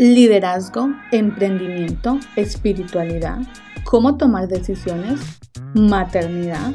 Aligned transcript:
liderazgo, 0.00 0.94
emprendimiento, 1.12 2.18
espiritualidad, 2.34 3.40
cómo 3.84 4.16
tomar 4.16 4.48
decisiones, 4.48 5.20
maternidad. 5.74 6.72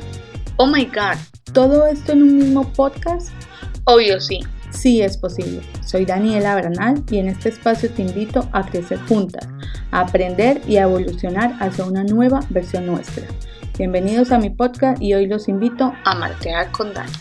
Oh 0.58 0.68
my 0.68 0.86
god, 0.86 1.18
¿todo 1.52 1.88
esto 1.88 2.12
en 2.12 2.22
un 2.22 2.38
mismo 2.38 2.72
podcast? 2.74 3.30
Obvio 3.86 4.22
sí. 4.22 4.42
Sí 4.70 5.02
es 5.02 5.18
posible. 5.18 5.62
Soy 5.84 6.06
Daniela 6.06 6.54
Bernal 6.54 7.02
y 7.10 7.18
en 7.18 7.30
este 7.30 7.50
espacio 7.50 7.90
te 7.90 8.04
invito 8.04 8.48
a 8.52 8.64
crecer 8.64 9.00
juntas, 9.08 9.48
a 9.90 10.02
aprender 10.02 10.62
y 10.68 10.78
a 10.78 10.84
evolucionar 10.84 11.56
hacia 11.60 11.86
una 11.86 12.04
nueva 12.04 12.42
versión 12.52 12.86
nuestra. 12.86 13.26
Bienvenidos 13.76 14.32
a 14.34 14.38
mi 14.38 14.52
podcast 14.52 15.02
y 15.02 15.16
hoy 15.16 15.26
los 15.26 15.48
invito 15.48 15.92
a 16.04 16.14
martear 16.14 16.72
con 16.72 16.94
Dani. 16.94 17.12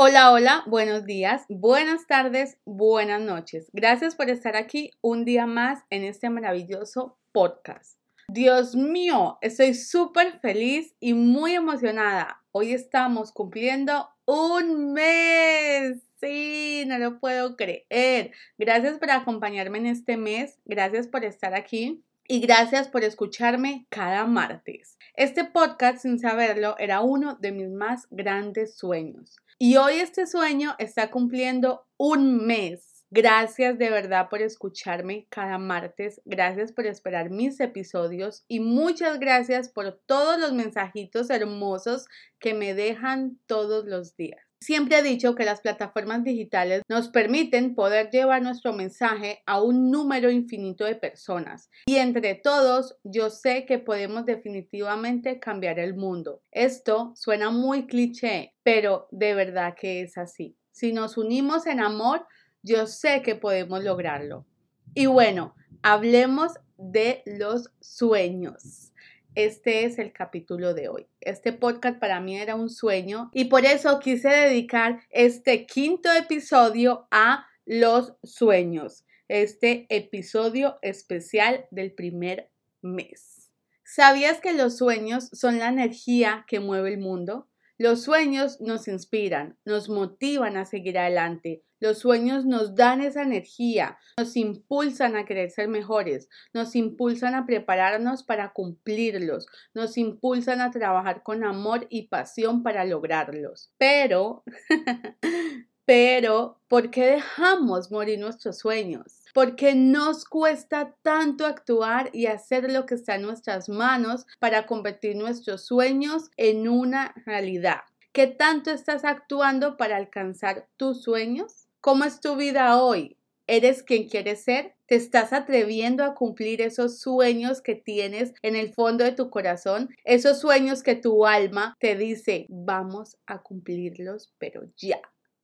Hola, 0.00 0.30
hola, 0.30 0.62
buenos 0.68 1.06
días, 1.06 1.44
buenas 1.48 2.06
tardes, 2.06 2.56
buenas 2.64 3.20
noches. 3.20 3.68
Gracias 3.72 4.14
por 4.14 4.30
estar 4.30 4.54
aquí 4.54 4.92
un 5.00 5.24
día 5.24 5.44
más 5.44 5.82
en 5.90 6.04
este 6.04 6.30
maravilloso 6.30 7.18
podcast. 7.32 7.98
Dios 8.28 8.76
mío, 8.76 9.38
estoy 9.40 9.74
súper 9.74 10.38
feliz 10.38 10.94
y 11.00 11.14
muy 11.14 11.54
emocionada. 11.54 12.44
Hoy 12.52 12.74
estamos 12.74 13.32
cumpliendo 13.32 14.08
un 14.24 14.92
mes. 14.92 16.00
Sí, 16.20 16.84
no 16.86 16.98
lo 16.98 17.18
puedo 17.18 17.56
creer. 17.56 18.30
Gracias 18.56 18.98
por 18.98 19.10
acompañarme 19.10 19.78
en 19.78 19.86
este 19.86 20.16
mes. 20.16 20.60
Gracias 20.64 21.08
por 21.08 21.24
estar 21.24 21.56
aquí 21.56 22.04
y 22.28 22.40
gracias 22.40 22.88
por 22.88 23.04
escucharme 23.04 23.86
cada 23.88 24.26
martes. 24.26 24.98
Este 25.14 25.44
podcast, 25.44 26.02
sin 26.02 26.18
saberlo, 26.18 26.76
era 26.78 27.00
uno 27.00 27.36
de 27.36 27.52
mis 27.52 27.70
más 27.70 28.06
grandes 28.10 28.76
sueños. 28.76 29.36
Y 29.58 29.76
hoy 29.76 29.94
este 29.94 30.26
sueño 30.26 30.76
está 30.78 31.10
cumpliendo 31.10 31.86
un 31.96 32.46
mes. 32.46 33.06
Gracias 33.10 33.78
de 33.78 33.88
verdad 33.88 34.28
por 34.28 34.42
escucharme 34.42 35.26
cada 35.30 35.56
martes, 35.56 36.20
gracias 36.26 36.72
por 36.72 36.84
esperar 36.84 37.30
mis 37.30 37.58
episodios 37.58 38.44
y 38.46 38.60
muchas 38.60 39.18
gracias 39.18 39.70
por 39.70 39.98
todos 40.04 40.38
los 40.38 40.52
mensajitos 40.52 41.30
hermosos 41.30 42.04
que 42.38 42.52
me 42.52 42.74
dejan 42.74 43.38
todos 43.46 43.86
los 43.86 44.14
días. 44.14 44.47
Siempre 44.60 44.98
he 44.98 45.02
dicho 45.02 45.34
que 45.34 45.44
las 45.44 45.60
plataformas 45.60 46.24
digitales 46.24 46.82
nos 46.88 47.08
permiten 47.08 47.74
poder 47.74 48.10
llevar 48.10 48.42
nuestro 48.42 48.72
mensaje 48.72 49.42
a 49.46 49.62
un 49.62 49.90
número 49.90 50.30
infinito 50.30 50.84
de 50.84 50.96
personas 50.96 51.70
y 51.86 51.96
entre 51.96 52.34
todos 52.34 52.96
yo 53.04 53.30
sé 53.30 53.66
que 53.66 53.78
podemos 53.78 54.26
definitivamente 54.26 55.38
cambiar 55.38 55.78
el 55.78 55.94
mundo. 55.94 56.42
Esto 56.50 57.12
suena 57.14 57.50
muy 57.50 57.86
cliché, 57.86 58.54
pero 58.64 59.06
de 59.12 59.34
verdad 59.34 59.74
que 59.78 60.02
es 60.02 60.18
así. 60.18 60.56
Si 60.72 60.92
nos 60.92 61.16
unimos 61.16 61.66
en 61.66 61.80
amor, 61.80 62.26
yo 62.62 62.86
sé 62.86 63.22
que 63.22 63.36
podemos 63.36 63.82
lograrlo. 63.84 64.44
Y 64.92 65.06
bueno, 65.06 65.54
hablemos 65.82 66.52
de 66.76 67.22
los 67.26 67.70
sueños 67.80 68.92
este 69.38 69.84
es 69.84 70.00
el 70.00 70.12
capítulo 70.12 70.74
de 70.74 70.88
hoy. 70.88 71.06
Este 71.20 71.52
podcast 71.52 72.00
para 72.00 72.20
mí 72.20 72.36
era 72.36 72.56
un 72.56 72.68
sueño 72.68 73.30
y 73.32 73.44
por 73.44 73.64
eso 73.64 74.00
quise 74.00 74.28
dedicar 74.28 74.98
este 75.10 75.64
quinto 75.64 76.10
episodio 76.12 77.06
a 77.12 77.46
los 77.64 78.14
sueños, 78.24 79.04
este 79.28 79.86
episodio 79.90 80.80
especial 80.82 81.66
del 81.70 81.92
primer 81.92 82.50
mes. 82.82 83.52
¿Sabías 83.84 84.40
que 84.40 84.54
los 84.54 84.76
sueños 84.76 85.28
son 85.32 85.60
la 85.60 85.68
energía 85.68 86.44
que 86.48 86.58
mueve 86.58 86.94
el 86.94 86.98
mundo? 86.98 87.48
Los 87.80 88.02
sueños 88.02 88.60
nos 88.60 88.88
inspiran, 88.88 89.56
nos 89.64 89.88
motivan 89.88 90.56
a 90.56 90.64
seguir 90.64 90.98
adelante. 90.98 91.62
Los 91.78 91.98
sueños 91.98 92.44
nos 92.44 92.74
dan 92.74 93.00
esa 93.00 93.22
energía, 93.22 93.98
nos 94.18 94.36
impulsan 94.36 95.14
a 95.14 95.24
querer 95.24 95.52
ser 95.52 95.68
mejores, 95.68 96.28
nos 96.52 96.74
impulsan 96.74 97.36
a 97.36 97.46
prepararnos 97.46 98.24
para 98.24 98.52
cumplirlos, 98.52 99.46
nos 99.74 99.96
impulsan 99.96 100.60
a 100.60 100.72
trabajar 100.72 101.22
con 101.22 101.44
amor 101.44 101.86
y 101.88 102.08
pasión 102.08 102.64
para 102.64 102.84
lograrlos. 102.84 103.72
Pero, 103.78 104.42
pero, 105.84 106.60
¿por 106.66 106.90
qué 106.90 107.06
dejamos 107.06 107.92
morir 107.92 108.18
nuestros 108.18 108.58
sueños? 108.58 109.22
Porque 109.38 109.76
nos 109.76 110.24
cuesta 110.24 110.96
tanto 111.02 111.46
actuar 111.46 112.10
y 112.12 112.26
hacer 112.26 112.72
lo 112.72 112.86
que 112.86 112.96
está 112.96 113.14
en 113.14 113.22
nuestras 113.22 113.68
manos 113.68 114.26
para 114.40 114.66
convertir 114.66 115.14
nuestros 115.14 115.64
sueños 115.64 116.28
en 116.36 116.66
una 116.66 117.14
realidad. 117.24 117.82
¿Qué 118.10 118.26
tanto 118.26 118.72
estás 118.72 119.04
actuando 119.04 119.76
para 119.76 119.96
alcanzar 119.96 120.66
tus 120.76 121.04
sueños? 121.04 121.68
¿Cómo 121.80 122.02
es 122.02 122.18
tu 122.18 122.34
vida 122.34 122.82
hoy? 122.82 123.16
¿Eres 123.46 123.84
quien 123.84 124.08
quieres 124.08 124.42
ser? 124.42 124.74
¿Te 124.86 124.96
estás 124.96 125.32
atreviendo 125.32 126.02
a 126.02 126.16
cumplir 126.16 126.60
esos 126.60 126.98
sueños 126.98 127.60
que 127.60 127.76
tienes 127.76 128.34
en 128.42 128.56
el 128.56 128.74
fondo 128.74 129.04
de 129.04 129.12
tu 129.12 129.30
corazón? 129.30 129.88
Esos 130.02 130.40
sueños 130.40 130.82
que 130.82 130.96
tu 130.96 131.26
alma 131.26 131.76
te 131.78 131.94
dice, 131.94 132.46
vamos 132.48 133.16
a 133.24 133.40
cumplirlos, 133.40 134.34
pero 134.38 134.62
ya. 134.76 135.00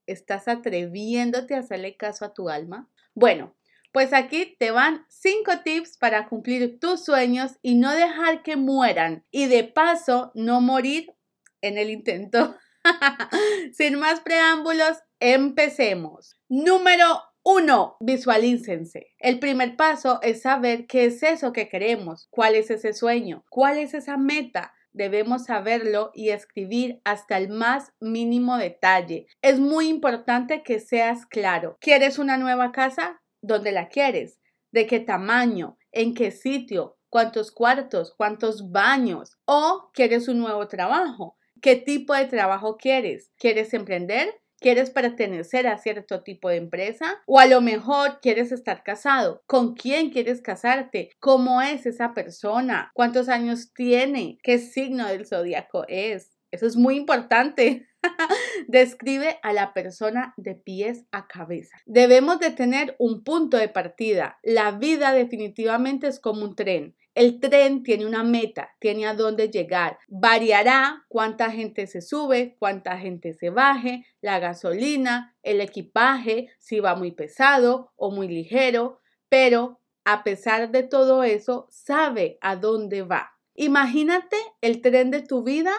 ¿Estás 0.08 0.48
atreviéndote 0.48 1.54
a 1.54 1.60
hacerle 1.60 1.96
caso 1.96 2.24
a 2.24 2.34
tu 2.34 2.48
alma? 2.48 2.90
Bueno, 3.14 3.54
pues 3.94 4.12
aquí 4.12 4.56
te 4.58 4.72
van 4.72 5.06
5 5.08 5.60
tips 5.64 5.98
para 5.98 6.28
cumplir 6.28 6.80
tus 6.80 7.04
sueños 7.04 7.52
y 7.62 7.76
no 7.76 7.92
dejar 7.92 8.42
que 8.42 8.56
mueran 8.56 9.24
y 9.30 9.46
de 9.46 9.62
paso 9.62 10.32
no 10.34 10.60
morir 10.60 11.14
en 11.60 11.78
el 11.78 11.90
intento. 11.90 12.56
Sin 13.72 14.00
más 14.00 14.18
preámbulos, 14.18 14.98
empecemos. 15.20 16.36
Número 16.48 17.22
1. 17.44 17.98
Visualícense. 18.00 19.12
El 19.20 19.38
primer 19.38 19.76
paso 19.76 20.18
es 20.22 20.42
saber 20.42 20.88
qué 20.88 21.04
es 21.04 21.22
eso 21.22 21.52
que 21.52 21.68
queremos, 21.68 22.26
cuál 22.30 22.56
es 22.56 22.70
ese 22.72 22.94
sueño, 22.94 23.44
cuál 23.48 23.78
es 23.78 23.94
esa 23.94 24.16
meta, 24.16 24.74
debemos 24.92 25.44
saberlo 25.44 26.10
y 26.14 26.30
escribir 26.30 27.00
hasta 27.04 27.36
el 27.36 27.48
más 27.48 27.92
mínimo 28.00 28.56
detalle. 28.56 29.28
Es 29.40 29.60
muy 29.60 29.86
importante 29.86 30.64
que 30.64 30.80
seas 30.80 31.26
claro. 31.26 31.76
¿Quieres 31.80 32.18
una 32.18 32.38
nueva 32.38 32.72
casa? 32.72 33.20
Dónde 33.46 33.72
la 33.72 33.88
quieres, 33.88 34.40
de 34.72 34.86
qué 34.86 35.00
tamaño, 35.00 35.78
en 35.92 36.14
qué 36.14 36.30
sitio, 36.30 36.96
cuántos 37.08 37.52
cuartos, 37.52 38.14
cuántos 38.16 38.70
baños, 38.70 39.38
o 39.44 39.90
quieres 39.94 40.28
un 40.28 40.38
nuevo 40.38 40.66
trabajo, 40.68 41.36
qué 41.60 41.76
tipo 41.76 42.14
de 42.14 42.26
trabajo 42.26 42.76
quieres, 42.76 43.32
quieres 43.38 43.72
emprender, 43.74 44.34
¿Quieres 44.60 44.88
pertenecer 44.88 45.66
a 45.66 45.76
cierto 45.76 46.22
tipo 46.22 46.48
de 46.48 46.56
empresa? 46.56 47.20
O 47.26 47.38
a 47.38 47.44
lo 47.44 47.60
mejor 47.60 48.20
quieres 48.22 48.50
estar 48.50 48.82
casado. 48.82 49.42
¿Con 49.46 49.74
quién 49.74 50.08
quieres 50.08 50.40
casarte? 50.40 51.10
¿Cómo 51.20 51.60
es 51.60 51.84
esa 51.84 52.14
persona? 52.14 52.90
¿Cuántos 52.94 53.28
años 53.28 53.74
tiene? 53.74 54.38
¿Qué 54.42 54.58
signo 54.58 55.06
del 55.06 55.26
zodiaco 55.26 55.84
es? 55.86 56.30
Eso 56.50 56.66
es 56.66 56.76
muy 56.76 56.96
importante. 56.96 57.86
Describe 58.68 59.38
a 59.42 59.52
la 59.52 59.72
persona 59.72 60.34
de 60.36 60.54
pies 60.54 61.04
a 61.12 61.26
cabeza. 61.26 61.76
Debemos 61.86 62.38
de 62.38 62.50
tener 62.50 62.96
un 62.98 63.24
punto 63.24 63.56
de 63.56 63.68
partida. 63.68 64.38
La 64.42 64.72
vida 64.72 65.12
definitivamente 65.12 66.06
es 66.06 66.20
como 66.20 66.44
un 66.44 66.54
tren. 66.54 66.94
El 67.14 67.38
tren 67.38 67.84
tiene 67.84 68.06
una 68.06 68.24
meta, 68.24 68.70
tiene 68.80 69.06
a 69.06 69.14
dónde 69.14 69.48
llegar. 69.48 69.98
Variará 70.08 71.04
cuánta 71.08 71.50
gente 71.52 71.86
se 71.86 72.02
sube, 72.02 72.56
cuánta 72.58 72.98
gente 72.98 73.34
se 73.34 73.50
baje, 73.50 74.04
la 74.20 74.40
gasolina, 74.40 75.36
el 75.42 75.60
equipaje, 75.60 76.48
si 76.58 76.80
va 76.80 76.96
muy 76.96 77.12
pesado 77.12 77.92
o 77.94 78.10
muy 78.10 78.26
ligero, 78.26 79.00
pero 79.28 79.80
a 80.04 80.24
pesar 80.24 80.70
de 80.70 80.82
todo 80.82 81.22
eso, 81.22 81.68
sabe 81.70 82.36
a 82.40 82.56
dónde 82.56 83.02
va. 83.02 83.32
Imagínate 83.54 84.36
el 84.60 84.82
tren 84.82 85.10
de 85.12 85.22
tu 85.22 85.44
vida 85.44 85.72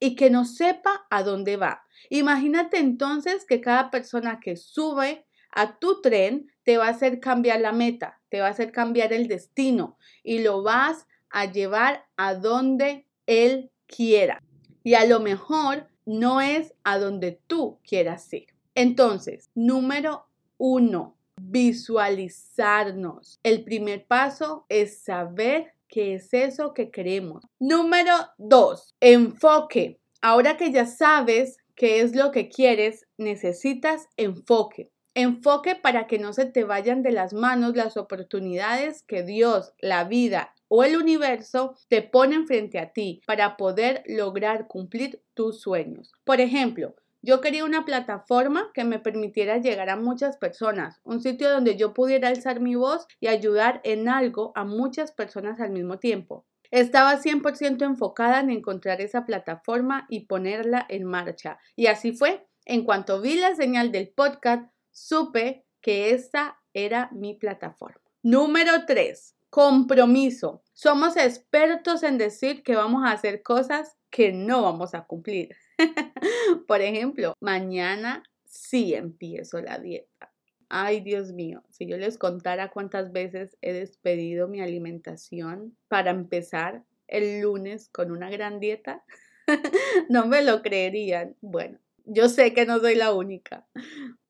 y 0.00 0.16
que 0.16 0.30
no 0.30 0.44
sepa 0.44 1.06
a 1.10 1.22
dónde 1.22 1.56
va. 1.56 1.84
Imagínate 2.10 2.78
entonces 2.78 3.44
que 3.44 3.60
cada 3.60 3.90
persona 3.90 4.40
que 4.40 4.56
sube 4.56 5.26
a 5.50 5.78
tu 5.78 6.00
tren 6.00 6.50
te 6.62 6.78
va 6.78 6.86
a 6.86 6.90
hacer 6.90 7.20
cambiar 7.20 7.60
la 7.60 7.72
meta, 7.72 8.20
te 8.28 8.40
va 8.40 8.48
a 8.48 8.50
hacer 8.50 8.72
cambiar 8.72 9.12
el 9.12 9.28
destino 9.28 9.98
y 10.22 10.40
lo 10.40 10.62
vas 10.62 11.06
a 11.30 11.46
llevar 11.46 12.06
a 12.16 12.34
donde 12.34 13.06
él 13.26 13.70
quiera. 13.86 14.42
Y 14.84 14.94
a 14.94 15.04
lo 15.04 15.20
mejor 15.20 15.88
no 16.06 16.40
es 16.40 16.74
a 16.84 16.98
donde 16.98 17.40
tú 17.46 17.78
quieras 17.86 18.32
ir. 18.32 18.46
Entonces, 18.74 19.50
número 19.54 20.26
uno, 20.56 21.18
visualizarnos. 21.40 23.40
El 23.42 23.64
primer 23.64 24.06
paso 24.06 24.64
es 24.68 25.00
saber 25.00 25.74
qué 25.88 26.14
es 26.14 26.32
eso 26.32 26.74
que 26.74 26.90
queremos. 26.90 27.44
Número 27.58 28.14
dos, 28.36 28.94
enfoque. 29.00 30.00
Ahora 30.20 30.56
que 30.56 30.70
ya 30.72 30.86
sabes 30.86 31.58
qué 31.74 32.00
es 32.00 32.14
lo 32.14 32.30
que 32.30 32.48
quieres, 32.48 33.06
necesitas 33.16 34.08
enfoque. 34.16 34.90
Enfoque 35.14 35.74
para 35.74 36.06
que 36.06 36.18
no 36.18 36.32
se 36.32 36.44
te 36.44 36.64
vayan 36.64 37.02
de 37.02 37.12
las 37.12 37.32
manos 37.32 37.74
las 37.74 37.96
oportunidades 37.96 39.02
que 39.02 39.22
Dios, 39.22 39.72
la 39.80 40.04
vida 40.04 40.54
o 40.68 40.84
el 40.84 40.96
universo 40.96 41.74
te 41.88 42.02
ponen 42.02 42.46
frente 42.46 42.78
a 42.78 42.92
ti 42.92 43.22
para 43.26 43.56
poder 43.56 44.04
lograr 44.06 44.68
cumplir 44.68 45.22
tus 45.34 45.60
sueños. 45.60 46.12
Por 46.24 46.40
ejemplo, 46.40 46.94
Yo 47.20 47.40
quería 47.40 47.64
una 47.64 47.84
plataforma 47.84 48.70
que 48.72 48.84
me 48.84 49.00
permitiera 49.00 49.58
llegar 49.58 49.90
a 49.90 49.96
muchas 49.96 50.36
personas, 50.36 51.00
un 51.02 51.20
sitio 51.20 51.50
donde 51.50 51.76
yo 51.76 51.92
pudiera 51.92 52.28
alzar 52.28 52.60
mi 52.60 52.76
voz 52.76 53.06
y 53.18 53.26
ayudar 53.26 53.80
en 53.82 54.08
algo 54.08 54.52
a 54.54 54.64
muchas 54.64 55.10
personas 55.10 55.60
al 55.60 55.70
mismo 55.70 55.98
tiempo. 55.98 56.46
Estaba 56.70 57.16
100% 57.20 57.82
enfocada 57.84 58.40
en 58.40 58.50
encontrar 58.50 59.00
esa 59.00 59.24
plataforma 59.24 60.06
y 60.08 60.26
ponerla 60.26 60.86
en 60.88 61.04
marcha. 61.04 61.58
Y 61.74 61.86
así 61.86 62.12
fue. 62.12 62.46
En 62.66 62.84
cuanto 62.84 63.20
vi 63.20 63.36
la 63.36 63.54
señal 63.54 63.90
del 63.90 64.10
podcast, 64.10 64.70
supe 64.90 65.64
que 65.80 66.10
esa 66.10 66.58
era 66.74 67.08
mi 67.12 67.34
plataforma. 67.34 68.02
Número 68.22 68.84
3. 68.86 69.36
Compromiso. 69.48 70.62
Somos 70.80 71.16
expertos 71.16 72.04
en 72.04 72.18
decir 72.18 72.62
que 72.62 72.76
vamos 72.76 73.02
a 73.04 73.10
hacer 73.10 73.42
cosas 73.42 73.96
que 74.10 74.32
no 74.32 74.62
vamos 74.62 74.94
a 74.94 75.06
cumplir. 75.06 75.56
Por 76.68 76.82
ejemplo, 76.82 77.34
mañana 77.40 78.22
sí 78.44 78.94
empiezo 78.94 79.60
la 79.60 79.80
dieta. 79.80 80.32
Ay, 80.68 81.00
Dios 81.00 81.32
mío, 81.32 81.64
si 81.68 81.88
yo 81.88 81.96
les 81.96 82.16
contara 82.16 82.70
cuántas 82.70 83.10
veces 83.10 83.58
he 83.60 83.72
despedido 83.72 84.46
mi 84.46 84.60
alimentación 84.60 85.76
para 85.88 86.12
empezar 86.12 86.84
el 87.08 87.40
lunes 87.40 87.88
con 87.88 88.12
una 88.12 88.30
gran 88.30 88.60
dieta, 88.60 89.02
no 90.08 90.28
me 90.28 90.44
lo 90.44 90.62
creerían. 90.62 91.34
Bueno, 91.40 91.80
yo 92.04 92.28
sé 92.28 92.54
que 92.54 92.66
no 92.66 92.78
soy 92.78 92.94
la 92.94 93.12
única. 93.12 93.66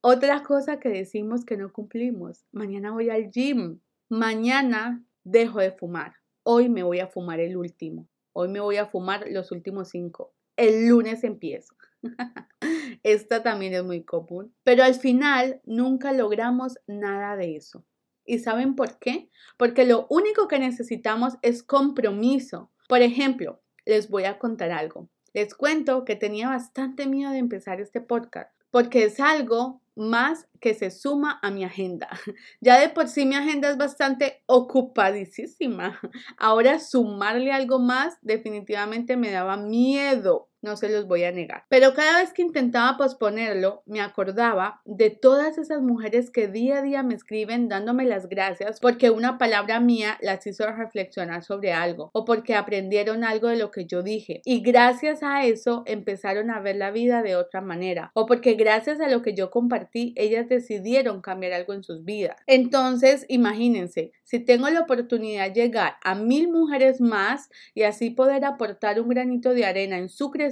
Otra 0.01 0.43
cosa 0.45 0.81
que 0.81 0.89
decimos 0.89 1.45
que 1.45 1.59
no 1.59 1.75
cumplimos. 1.75 2.47
Mañana 2.53 2.91
voy 2.91 3.11
al 3.11 3.31
gym. 3.31 3.81
Mañana 4.09 5.05
dejo 5.25 5.61
de 5.61 5.73
fumar. 5.73 6.18
Hoy 6.51 6.71
me 6.71 6.83
voy 6.83 7.01
a 7.01 7.09
fumar 7.09 7.41
el 7.41 7.59
último. 7.59 8.09
Hoy 8.33 8.49
me 8.49 8.61
voy 8.61 8.79
a 8.79 8.87
fumar 8.87 9.27
los 9.29 9.53
últimos 9.53 9.91
cinco. 9.91 10.33
El 10.57 10.89
lunes 10.89 11.23
empiezo. 11.23 11.75
Esta 13.03 13.43
también 13.43 13.75
es 13.75 13.85
muy 13.85 14.03
común. 14.03 14.55
Pero 14.65 14.83
al 14.83 14.95
final 14.95 15.61
nunca 15.67 16.15
logramos 16.15 16.79
nada 16.87 17.37
de 17.37 17.57
eso. 17.57 17.85
¿Y 18.25 18.39
saben 18.39 18.77
por 18.77 18.99
qué? 18.99 19.29
Porque 19.59 19.85
lo 19.85 20.07
único 20.09 20.49
que 20.49 20.59
necesitamos 20.59 21.35
es 21.43 21.63
compromiso. 21.63 22.73
Por 22.89 23.03
ejemplo, 23.03 23.61
les 23.85 24.09
voy 24.09 24.25
a 24.25 24.39
contar 24.39 24.71
algo. 24.71 25.11
Les 25.35 25.55
cuento 25.55 26.07
que 26.07 26.17
tenía 26.17 26.49
bastante 26.49 27.07
miedo 27.07 27.31
de 27.31 27.41
empezar 27.41 27.83
este 27.83 28.01
podcast 28.01 28.58
porque 28.71 29.05
es 29.05 29.21
algo 29.21 29.81
más 29.97 30.47
que 30.61 30.75
se 30.75 30.91
suma 30.91 31.39
a 31.43 31.51
mi 31.51 31.65
agenda. 31.65 32.09
Ya 32.61 32.79
de 32.81 32.89
por 32.89 33.09
sí 33.09 33.27
mi 33.27 33.35
agenda 33.35 33.71
es 33.71 33.77
bastante 33.77 34.43
ocupadísima. 34.47 36.01
Ahora 36.39 36.79
sumarle 36.81 37.53
algo 37.53 37.79
más 37.79 38.19
definitivamente 38.23 39.17
me 39.17 39.31
daba 39.31 39.57
miedo 39.57 40.49
no 40.63 40.77
se 40.77 40.89
los 40.89 41.07
voy 41.07 41.25
a 41.25 41.33
negar. 41.33 41.65
Pero 41.69 41.95
cada 41.95 42.21
vez 42.21 42.33
que 42.33 42.43
intentaba 42.43 42.97
posponerlo, 42.97 43.83
me 43.87 44.01
acordaba 44.01 44.81
de 44.85 45.11
todas 45.11 45.59
esas 45.59 45.83
mujeres 45.83 46.31
que 46.31 46.49
día 46.49 46.79
a 46.79 46.83
día 46.83 47.03
me 47.03 47.15
escriben 47.15 47.69
dándome 47.69 48.05
las 48.05 48.29
gracias 48.29 48.81
porque 48.81 49.11
una 49.11 49.39
palabra 49.39 49.81
mía 49.81 50.19
las 50.21 50.47
hizo 50.47 50.67
reflexionar 50.67 51.43
sobre 51.43 51.73
algo 51.73 52.11
o 52.13 52.25
porque 52.25 52.55
aprendieron 52.55 53.25
algo 53.25 53.49
de 53.49 53.57
lo 53.57 53.71
que 53.71 53.87
yo 53.87 54.03
dije 54.03 54.43
y 54.45 54.61
gracias 54.61 55.23
a 55.23 55.45
eso 55.45 55.83
empezaron 55.87 56.51
a 56.51 56.61
ver 56.61 56.77
la 56.77 56.91
vida 56.91 57.23
de 57.23 57.37
otra 57.37 57.61
manera 57.61 58.11
o 58.15 58.27
porque 58.27 58.55
gracias 58.55 59.01
a 59.01 59.09
lo 59.09 59.23
que 59.23 59.35
yo 59.35 59.51
compartí 59.51 60.15
ellas 60.17 60.49
decidieron 60.49 61.21
cambiar 61.21 61.53
algo 61.53 61.73
en 61.73 61.83
sus 61.83 62.05
vidas. 62.05 62.37
Entonces, 62.47 63.25
imagínense, 63.29 64.13
si 64.25 64.41
tengo 64.41 64.69
la 64.69 64.81
oportunidad 64.81 65.49
de 65.49 65.55
llegar 65.55 65.97
a 66.03 66.15
mil 66.15 66.49
mujeres 66.51 67.01
más 67.01 67.51
y 67.75 67.83
así 67.83 68.11
poder 68.11 68.45
aportar 68.45 69.01
un 69.01 69.09
granito 69.09 69.55
de 69.55 69.65
arena 69.65 69.99
en 69.99 70.09
su 70.09 70.31
crecimiento, 70.31 70.49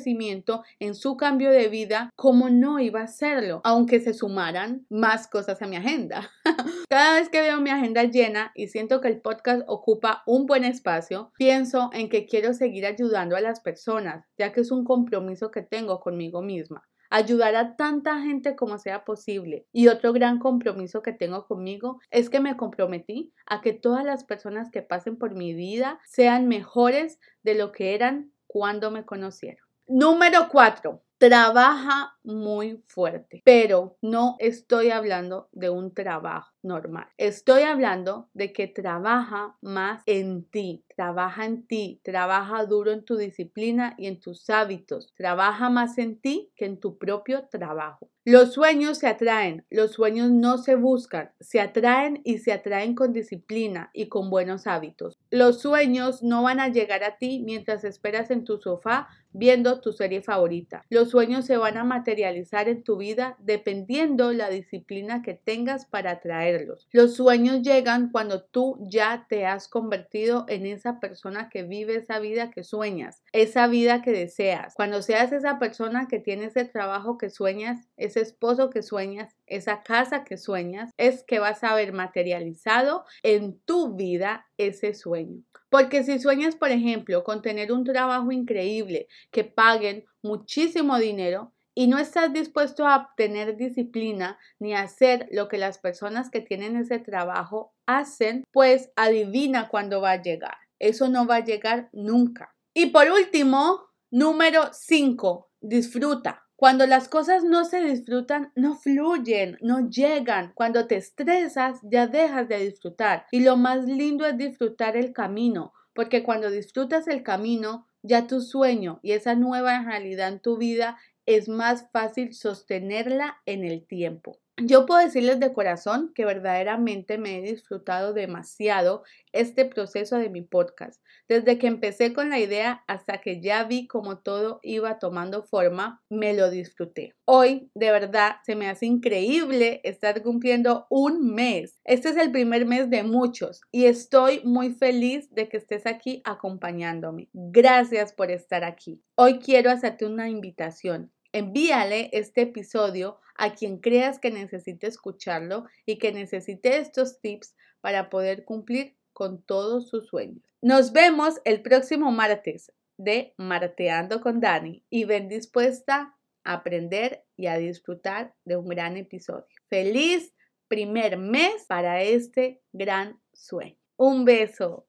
en 0.79 0.95
su 0.95 1.17
cambio 1.17 1.51
de 1.51 1.69
vida, 1.69 2.11
¿cómo 2.15 2.49
no 2.49 2.79
iba 2.79 3.01
a 3.01 3.05
hacerlo? 3.05 3.61
Aunque 3.65 4.01
se 4.01 4.15
sumaran 4.15 4.87
más 4.89 5.27
cosas 5.27 5.61
a 5.63 5.67
mi 5.67 5.77
agenda. 5.77 6.31
Cada 6.89 7.15
vez 7.15 7.29
que 7.29 7.43
veo 7.43 7.61
mi 7.61 7.71
agenda 7.71 8.05
llena 8.05 8.53
y 8.55 8.69
siento 8.69 9.01
que 9.01 9.09
el 9.09 9.21
podcast 9.21 9.63
ocupa 9.67 10.23
un 10.27 10.47
buen 10.47 10.65
espacio, 10.65 11.33
pienso 11.37 11.91
en 11.93 12.09
que 12.09 12.27
quiero 12.27 12.55
seguir 12.55 12.87
ayudando 12.87 13.37
a 13.37 13.41
las 13.41 13.61
personas, 13.61 14.25
ya 14.39 14.53
que 14.53 14.61
es 14.61 14.71
un 14.71 14.85
compromiso 14.85 15.51
que 15.51 15.63
tengo 15.63 16.01
conmigo 16.01 16.43
misma 16.43 16.85
ayudar 17.09 17.55
a 17.55 17.77
tanta 17.77 18.21
gente 18.21 18.57
como 18.57 18.79
sea 18.79 19.05
posible. 19.05 19.67
Y 19.73 19.89
otro 19.89 20.13
gran 20.13 20.39
compromiso 20.39 21.03
que 21.03 21.13
tengo 21.13 21.47
conmigo 21.47 22.01
es 22.11 22.31
que 22.31 22.41
me 22.41 22.57
comprometí 22.57 23.33
a 23.47 23.61
que 23.61 23.73
todas 23.73 24.05
las 24.05 24.25
personas 24.25 24.71
que 24.71 24.83
pasen 24.83 25.17
por 25.17 25.35
mi 25.35 25.55
vida 25.55 26.01
sean 26.05 26.49
mejores 26.49 27.21
de 27.43 27.55
lo 27.55 27.73
que 27.73 27.95
eran 27.95 28.33
cuando 28.47 28.91
me 28.91 29.05
conocieron. 29.05 29.66
Número 29.89 30.49
cuatro, 30.49 31.03
trabaja 31.19 32.17
muy 32.25 32.83
fuerte, 32.87 33.41
pero 33.45 33.97
no 34.03 34.35
estoy 34.41 34.91
hablando 34.91 35.49
de 35.53 35.71
un 35.71 35.95
trabajo 35.95 36.51
normal. 36.63 37.07
Estoy 37.17 37.63
hablando 37.63 38.29
de 38.35 38.53
que 38.53 38.67
trabaja 38.67 39.57
más 39.63 40.03
en 40.07 40.45
ti, 40.51 40.85
trabaja 40.97 41.45
en 41.45 41.67
ti, 41.67 42.01
trabaja 42.03 42.65
duro 42.65 42.91
en 42.91 43.05
tu 43.05 43.17
disciplina 43.17 43.95
y 43.99 44.07
en 44.07 44.19
tus 44.19 44.49
hábitos, 44.49 45.13
trabaja 45.15 45.69
más 45.69 45.99
en 45.99 46.19
ti 46.19 46.51
que 46.57 46.65
en 46.65 46.81
tu 46.81 46.99
propio 46.99 47.47
trabajo. 47.49 48.11
Los 48.25 48.55
sueños 48.55 48.99
se 48.99 49.07
atraen, 49.07 49.65
los 49.71 49.93
sueños 49.93 50.33
no 50.33 50.59
se 50.59 50.75
buscan, 50.75 51.31
se 51.39 51.61
atraen 51.61 52.23
y 52.25 52.39
se 52.39 52.53
atraen 52.53 52.97
con 52.97 53.13
disciplina 53.13 53.91
y 53.93 54.09
con 54.09 54.31
buenos 54.31 54.67
hábitos. 54.67 55.17
Los 55.31 55.61
sueños 55.61 56.25
no 56.25 56.43
van 56.43 56.59
a 56.59 56.69
llegar 56.69 57.05
a 57.05 57.19
ti 57.19 57.41
mientras 57.45 57.85
esperas 57.85 58.33
en 58.33 58.43
tu 58.43 58.59
sofá 58.59 59.09
viendo 59.37 59.81
tu 59.81 59.93
serie 59.93 60.23
favorita. 60.23 60.83
Los 60.89 61.11
sueños 61.11 61.45
se 61.45 61.57
van 61.57 61.77
a 61.77 61.85
materializar 61.85 62.69
en 62.69 62.83
tu 62.83 62.97
vida 62.97 63.37
dependiendo 63.39 64.33
la 64.33 64.49
disciplina 64.49 65.23
que 65.23 65.35
tengas 65.35 65.85
para 65.85 66.13
atraerlos. 66.13 66.89
Los 66.91 67.15
sueños 67.15 67.63
llegan 67.63 68.11
cuando 68.11 68.43
tú 68.43 68.79
ya 68.91 69.27
te 69.29 69.47
has 69.47 69.69
convertido 69.69 70.47
en 70.49 70.65
esa 70.67 70.86
persona 70.95 71.49
que 71.51 71.63
vive 71.63 71.97
esa 71.97 72.19
vida 72.19 72.51
que 72.51 72.65
sueñas, 72.65 73.23
esa 73.33 73.67
vida 73.67 74.03
que 74.03 74.13
deseas. 74.13 74.75
Cuando 74.75 75.03
seas 75.03 75.33
esa 75.33 75.59
persona 75.59 76.07
que 76.09 76.19
tiene 76.19 76.47
ese 76.47 76.65
trabajo 76.65 77.19
que 77.19 77.31
sueñas, 77.31 77.89
ese 77.97 78.21
esposo 78.21 78.71
que 78.71 78.83
sueñas, 78.83 79.37
esa 79.47 79.83
casa 79.83 80.25
que 80.25 80.37
sueñas, 80.37 80.91
es 80.97 81.25
que 81.25 81.39
vas 81.39 81.63
a 81.65 81.75
ver 81.75 81.93
materializado 81.93 83.05
en 83.23 83.59
tu 83.61 83.95
vida 83.97 84.47
ese 84.57 84.95
sueño. 84.95 85.43
Porque 85.69 86.05
si 86.05 86.19
sueñas, 86.19 86.57
por 86.57 86.71
ejemplo, 86.71 87.25
con 87.25 87.43
tener 87.43 87.73
un 87.73 87.85
trabajo 87.85 88.33
increíble, 88.33 89.09
que 89.31 89.45
paguen 89.45 90.05
muchísimo 90.23 90.99
dinero, 90.99 91.53
y 91.79 91.89
no 91.89 91.99
estás 91.99 92.33
dispuesto 92.33 92.87
a 92.87 93.13
tener 93.19 93.57
disciplina 93.57 94.39
ni 94.59 94.73
a 94.73 94.81
hacer 94.81 95.29
lo 95.31 95.47
que 95.47 95.59
las 95.59 95.77
personas 95.77 96.31
que 96.31 96.41
tienen 96.41 96.75
ese 96.75 96.99
trabajo 96.99 97.75
hacen, 97.85 98.45
pues 98.51 98.91
adivina 98.97 99.69
cuándo 99.69 100.01
va 100.01 100.13
a 100.13 100.23
llegar. 100.23 100.57
Eso 100.79 101.09
no 101.09 101.27
va 101.27 101.37
a 101.37 101.45
llegar 101.45 101.89
nunca. 101.93 102.55
Y 102.75 102.87
por 102.87 103.11
último, 103.11 103.81
número 104.11 104.71
5, 104.73 105.51
disfruta. 105.61 106.47
Cuando 106.57 106.87
las 106.87 107.09
cosas 107.09 107.45
no 107.45 107.65
se 107.67 107.83
disfrutan, 107.83 108.51
no 108.55 108.77
fluyen, 108.77 109.59
no 109.61 109.91
llegan. 109.91 110.53
Cuando 110.55 110.87
te 110.87 110.97
estresas, 110.97 111.79
ya 111.83 112.07
dejas 112.07 112.49
de 112.49 112.59
disfrutar. 112.59 113.27
Y 113.31 113.41
lo 113.41 113.57
más 113.59 113.85
lindo 113.85 114.25
es 114.25 114.39
disfrutar 114.39 114.97
el 114.97 115.13
camino, 115.13 115.75
porque 115.95 116.23
cuando 116.23 116.51
disfrutas 116.51 117.09
el 117.09 117.23
camino, 117.23 117.87
ya 118.03 118.27
tu 118.27 118.41
sueño 118.41 119.01
y 119.03 119.13
esa 119.13 119.35
nueva 119.35 119.83
realidad 119.83 120.29
en 120.29 120.41
tu 120.41 120.57
vida 120.57 120.97
es 121.27 121.49
más 121.49 121.91
fácil 121.91 122.33
sostenerla 122.35 123.39
en 123.45 123.65
el 123.65 123.87
tiempo. 123.87 124.39
Yo 124.59 124.87
puedo 124.87 125.05
decirles 125.05 125.39
de 125.39 125.53
corazón 125.53 126.13
que 126.15 126.25
verdaderamente 126.25 127.19
me 127.19 127.37
he 127.37 127.43
disfrutado 127.43 128.15
demasiado 128.15 129.03
este 129.33 129.67
proceso 129.67 130.17
de 130.17 130.31
mi 130.31 130.41
podcast. 130.41 131.03
Desde 131.29 131.59
que 131.59 131.67
empecé 131.67 132.15
con 132.15 132.31
la 132.31 132.39
idea 132.39 132.83
hasta 132.87 133.21
que 133.21 133.43
ya 133.43 133.65
vi 133.65 133.87
cómo 133.87 134.17
todo 134.17 134.61
iba 134.63 134.99
tomando 134.99 135.43
forma, 135.43 136.03
me 136.09 136.33
lo 136.33 136.49
disfruté. 136.49 137.15
Hoy, 137.27 137.71
de 137.75 137.91
verdad, 137.91 138.37
se 138.47 138.57
me 138.57 138.71
hace 138.71 138.87
increíble 138.87 139.83
estar 139.85 140.23
cumpliendo 140.23 140.87
un 140.89 141.35
mes. 141.35 141.79
Este 141.85 142.09
es 142.09 142.17
el 142.17 142.33
primer 142.33 142.65
mes 142.65 142.89
de 142.89 143.03
muchos 143.03 143.61
y 143.71 143.85
estoy 143.85 144.41
muy 144.43 144.71
feliz 144.71 145.29
de 145.35 145.51
que 145.51 145.59
estés 145.59 145.85
aquí 145.85 146.23
acompañándome. 146.25 147.29
Gracias 147.35 148.15
por 148.15 148.31
estar 148.31 148.65
aquí. 148.65 149.03
Hoy 149.17 149.39
quiero 149.39 149.71
hacerte 149.71 150.07
una 150.07 150.31
invitación. 150.31 151.13
Envíale 151.37 152.09
este 152.15 152.41
episodio 152.41 153.21
a 153.35 153.53
quien 153.55 153.77
creas 153.77 154.19
que 154.19 154.31
necesite 154.31 154.87
escucharlo 154.87 155.67
y 155.85 155.99
que 155.99 156.11
necesite 156.11 156.79
estos 156.79 157.21
tips 157.21 157.55
para 157.83 158.09
poder 158.09 158.47
cumplir 158.47 158.97
con 159.13 159.43
todos 159.43 159.91
sus 159.91 160.07
sueños. 160.07 160.43
Nos 160.63 160.95
vemos 160.95 161.35
el 161.45 161.61
próximo 161.61 162.11
martes 162.11 162.73
de 162.97 163.35
Marteando 163.37 164.23
con 164.23 164.41
Dani 164.41 164.83
y 164.89 165.05
ven 165.05 165.29
dispuesta 165.29 166.17
a 166.43 166.55
aprender 166.55 167.23
y 167.37 167.49
a 167.49 167.59
disfrutar 167.59 168.33
de 168.47 168.57
un 168.57 168.69
gran 168.69 168.97
episodio. 168.97 169.45
Feliz 169.69 170.33
primer 170.69 171.19
mes 171.19 171.67
para 171.69 172.01
este 172.03 172.63
gran 172.73 173.21
sueño. 173.35 173.77
Un 173.99 174.25
beso. 174.25 174.85